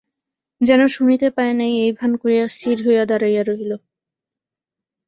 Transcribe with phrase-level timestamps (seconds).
[0.61, 3.71] যেন শুনিতে পায় নাই, এই ভান করিয়া স্থির হইয়া দাঁড়াইয়া রহিল।